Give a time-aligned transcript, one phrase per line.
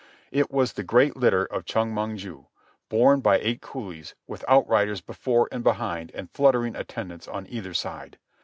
[0.31, 2.47] It was the great litter of Chong Mong ju,
[2.89, 8.17] borne by eight coolies, with outriders before and behind and fluttering attendants on either side.